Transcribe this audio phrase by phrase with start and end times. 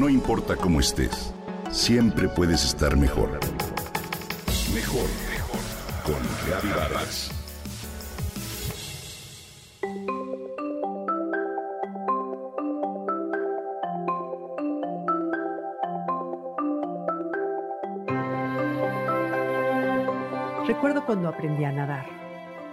[0.00, 1.34] No importa cómo estés,
[1.70, 3.38] siempre puedes estar mejor.
[4.74, 5.60] Mejor, mejor.
[6.02, 7.30] Con Reavivadas.
[20.66, 22.06] Recuerdo cuando aprendí a nadar.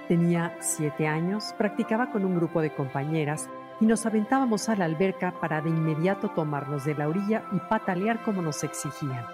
[0.07, 3.49] Tenía siete años, practicaba con un grupo de compañeras
[3.79, 8.23] y nos aventábamos a la alberca para de inmediato tomarnos de la orilla y patalear
[8.23, 9.25] como nos exigían.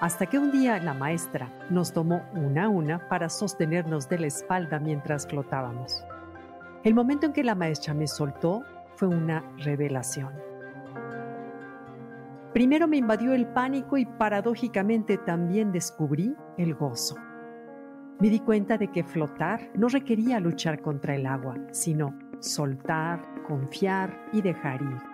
[0.00, 4.26] Hasta que un día la maestra nos tomó una a una para sostenernos de la
[4.26, 6.04] espalda mientras flotábamos.
[6.82, 8.64] El momento en que la maestra me soltó
[8.96, 10.32] fue una revelación.
[12.52, 17.16] Primero me invadió el pánico y paradójicamente también descubrí el gozo.
[18.18, 24.26] Me di cuenta de que flotar no requería luchar contra el agua, sino soltar, confiar
[24.32, 25.12] y dejar ir.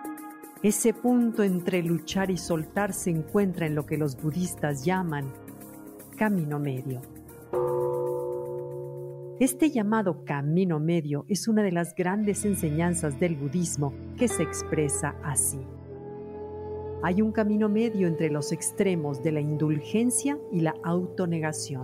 [0.61, 5.31] Ese punto entre luchar y soltar se encuentra en lo que los budistas llaman
[6.17, 7.01] camino medio.
[9.39, 15.15] Este llamado camino medio es una de las grandes enseñanzas del budismo que se expresa
[15.23, 15.61] así.
[17.01, 21.83] Hay un camino medio entre los extremos de la indulgencia y la autonegación,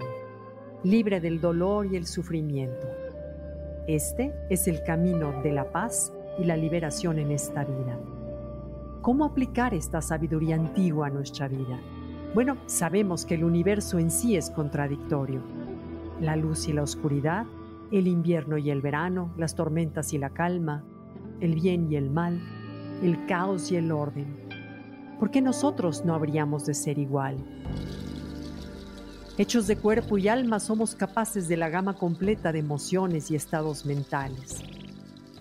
[0.84, 2.88] libre del dolor y el sufrimiento.
[3.88, 7.98] Este es el camino de la paz y la liberación en esta vida.
[9.02, 11.80] ¿Cómo aplicar esta sabiduría antigua a nuestra vida?
[12.34, 15.42] Bueno, sabemos que el universo en sí es contradictorio.
[16.20, 17.46] La luz y la oscuridad,
[17.92, 20.84] el invierno y el verano, las tormentas y la calma,
[21.40, 22.42] el bien y el mal,
[23.04, 24.26] el caos y el orden.
[25.20, 27.38] ¿Por qué nosotros no habríamos de ser igual?
[29.38, 33.86] Hechos de cuerpo y alma somos capaces de la gama completa de emociones y estados
[33.86, 34.64] mentales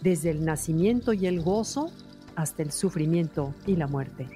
[0.04, 1.90] desde el nacimiento y el gozo
[2.36, 4.28] hasta el sufrimiento y la muerte.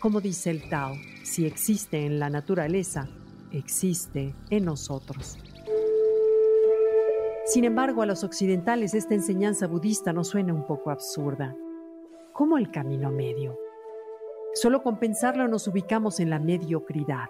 [0.00, 3.08] Como dice el Tao, si existe en la naturaleza,
[3.52, 5.38] existe en nosotros.
[7.46, 11.54] Sin embargo, a los occidentales esta enseñanza budista nos suena un poco absurda.
[12.32, 13.56] ¿Cómo el camino medio?
[14.54, 17.28] Solo con pensarlo nos ubicamos en la mediocridad.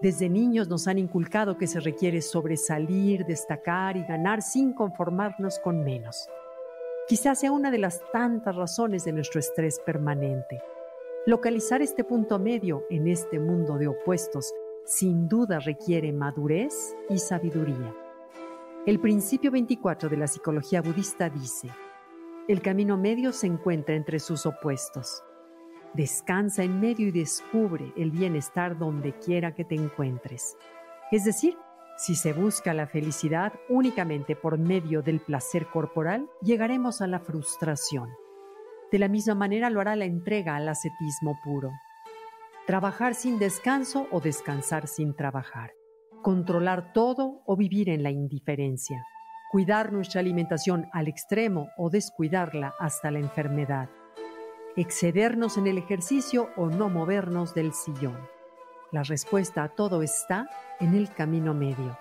[0.00, 5.84] Desde niños nos han inculcado que se requiere sobresalir, destacar y ganar sin conformarnos con
[5.84, 6.26] menos.
[7.06, 10.62] Quizás sea una de las tantas razones de nuestro estrés permanente.
[11.26, 14.54] Localizar este punto medio en este mundo de opuestos
[14.86, 17.94] sin duda requiere madurez y sabiduría.
[18.86, 21.68] El principio 24 de la psicología budista dice,
[22.48, 25.22] el camino medio se encuentra entre sus opuestos.
[25.92, 30.56] Descansa en medio y descubre el bienestar donde quiera que te encuentres.
[31.10, 31.56] Es decir,
[31.96, 38.08] si se busca la felicidad únicamente por medio del placer corporal, llegaremos a la frustración.
[38.90, 41.70] De la misma manera lo hará la entrega al ascetismo puro.
[42.66, 45.72] Trabajar sin descanso o descansar sin trabajar.
[46.22, 49.04] Controlar todo o vivir en la indiferencia.
[49.50, 53.88] Cuidar nuestra alimentación al extremo o descuidarla hasta la enfermedad.
[54.76, 58.33] Excedernos en el ejercicio o no movernos del sillón.
[58.94, 61.98] La respuesta a todo está en el camino medio.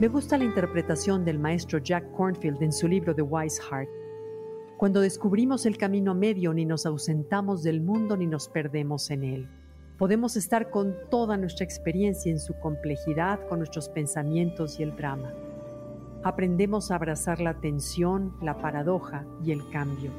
[0.00, 3.88] Me gusta la interpretación del maestro Jack Cornfield en su libro The Wise Heart.
[4.76, 9.48] Cuando descubrimos el camino medio ni nos ausentamos del mundo ni nos perdemos en él.
[9.98, 15.32] Podemos estar con toda nuestra experiencia en su complejidad, con nuestros pensamientos y el drama.
[16.24, 20.10] Aprendemos a abrazar la tensión, la paradoja y el cambio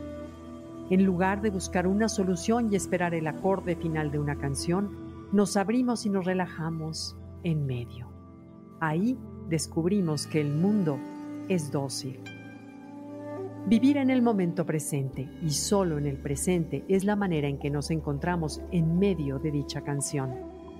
[0.89, 5.57] en lugar de buscar una solución y esperar el acorde final de una canción, nos
[5.57, 8.07] abrimos y nos relajamos en medio.
[8.79, 9.17] Ahí
[9.49, 10.97] descubrimos que el mundo
[11.49, 12.19] es dócil.
[13.67, 17.69] Vivir en el momento presente y solo en el presente es la manera en que
[17.69, 20.35] nos encontramos en medio de dicha canción.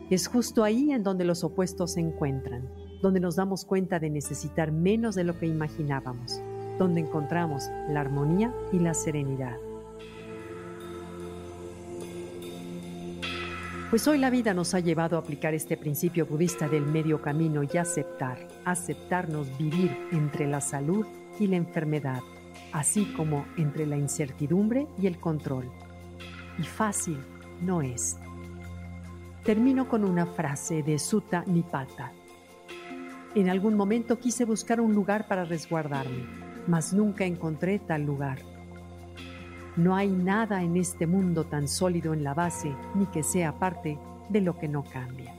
[0.10, 2.70] Es justo ahí en donde los opuestos se encuentran,
[3.02, 6.42] donde nos damos cuenta de necesitar menos de lo que imaginábamos,
[6.80, 9.58] donde encontramos la armonía y la serenidad.
[13.90, 17.62] Pues hoy la vida nos ha llevado a aplicar este principio budista del medio camino
[17.64, 21.06] y aceptar, aceptarnos vivir entre la salud
[21.40, 22.20] y la enfermedad,
[22.74, 25.72] así como entre la incertidumbre y el control.
[26.60, 27.18] Y fácil
[27.62, 28.18] no es.
[29.46, 32.12] Termino con una frase de Sutta Nipata.
[33.36, 36.26] En algún momento quise buscar un lugar para resguardarme,
[36.68, 38.57] mas nunca encontré tal lugar
[39.78, 44.00] no hay nada en este mundo tan sólido en la base ni que sea parte
[44.28, 45.36] de lo que no cambia.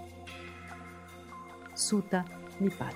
[1.75, 2.25] Suta
[2.61, 2.94] Nipata.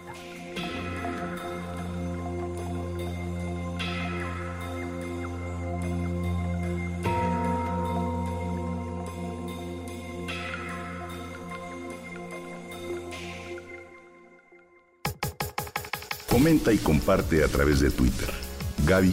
[16.31, 18.31] Comenta y comparte a través de Twitter.
[18.87, 19.13] Gaby